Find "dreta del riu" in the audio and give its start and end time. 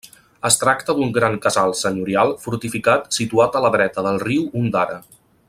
3.77-4.49